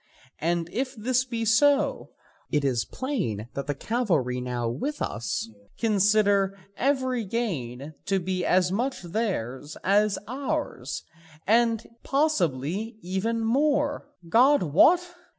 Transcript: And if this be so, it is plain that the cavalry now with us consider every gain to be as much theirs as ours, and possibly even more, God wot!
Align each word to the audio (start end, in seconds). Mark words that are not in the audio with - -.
And 0.39 0.67
if 0.73 0.95
this 0.95 1.25
be 1.25 1.45
so, 1.45 2.09
it 2.49 2.65
is 2.65 2.85
plain 2.85 3.49
that 3.53 3.67
the 3.67 3.75
cavalry 3.75 4.41
now 4.41 4.67
with 4.67 4.99
us 4.99 5.47
consider 5.77 6.57
every 6.75 7.23
gain 7.23 7.93
to 8.07 8.19
be 8.19 8.43
as 8.43 8.71
much 8.71 9.03
theirs 9.03 9.77
as 9.83 10.17
ours, 10.27 11.03
and 11.45 11.85
possibly 12.01 12.97
even 13.03 13.41
more, 13.41 14.07
God 14.27 14.63
wot! 14.63 15.01